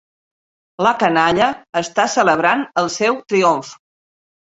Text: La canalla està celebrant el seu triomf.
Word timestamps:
La 0.85 0.93
canalla 1.01 1.49
està 1.81 2.05
celebrant 2.13 2.63
el 2.83 2.89
seu 2.95 3.21
triomf. 3.35 3.71